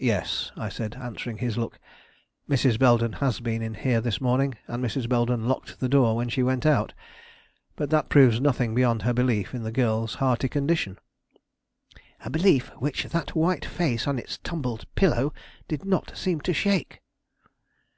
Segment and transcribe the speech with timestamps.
[0.00, 1.78] "Yes," I said, answering his look,
[2.48, 2.78] "Mrs.
[2.78, 5.06] Belden has been in here this morning, and Mrs.
[5.06, 6.94] Belden locked the door when she went out;
[7.76, 10.98] but that proves nothing beyond her belief in the girl's hearty condition."
[12.24, 15.34] "A belief which that white face on its tumbled pillow
[15.68, 17.02] did not seem to shake?"